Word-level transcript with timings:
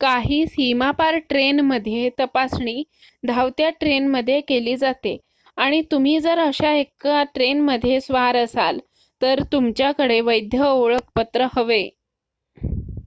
काही 0.00 0.44
सीमापार 0.46 1.16
ट्रेन 1.28 1.60
मध्ये 1.60 2.10
तपासणी 2.18 2.82
धावत्या 3.22 3.70
ट्रेन 3.80 4.08
मध्ये 4.08 4.40
केली 4.48 4.76
जाते 4.76 5.16
आणि 5.56 5.80
तुम्ही 5.90 6.18
जर 6.20 6.38
अशा 6.38 6.72
1 6.74 7.08
ट्रेन 7.34 7.60
मध्ये 7.62 8.00
स्वार 8.00 8.36
असाल 8.36 8.78
तर 9.20 9.42
तुमच्या 9.52 9.90
कडे 9.92 10.20
वैध 10.22 10.60
ओळखपत्र 10.62 11.46
हवे 11.56 11.82